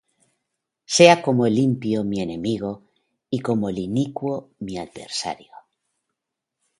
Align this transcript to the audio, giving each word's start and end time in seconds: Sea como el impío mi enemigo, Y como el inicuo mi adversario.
Sea 0.95 1.21
como 1.21 1.45
el 1.45 1.59
impío 1.59 2.03
mi 2.03 2.21
enemigo, 2.21 2.81
Y 3.29 3.37
como 3.41 3.69
el 3.69 3.77
inicuo 3.77 4.49
mi 4.57 4.79
adversario. 4.79 5.53